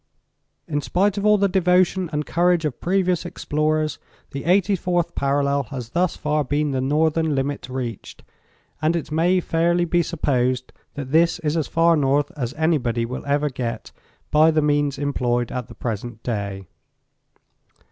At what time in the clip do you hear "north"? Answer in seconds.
11.95-12.31